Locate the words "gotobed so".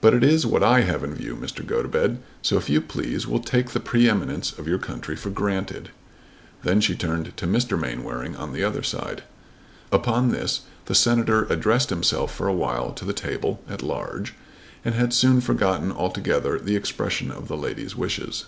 1.62-2.56